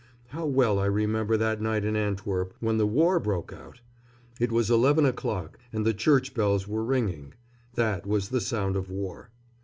How 0.29 0.47
well 0.47 0.79
I 0.79 0.87
remember 0.87 1.37
that 1.37 1.61
night 1.61 1.85
in 1.85 1.95
Antwerp 1.95 2.55
when 2.59 2.79
the 2.79 2.87
war 2.87 3.19
broke 3.19 3.53
out! 3.53 3.81
It 4.39 4.51
was 4.51 4.71
eleven 4.71 5.05
o'clock 5.05 5.59
and 5.71 5.85
the 5.85 5.93
church 5.93 6.33
bells 6.33 6.67
were 6.67 6.83
ringing. 6.83 7.35
That 7.75 8.07
was 8.07 8.29
the 8.29 8.41
sound 8.41 8.75
of 8.75 8.89
war. 8.89 9.29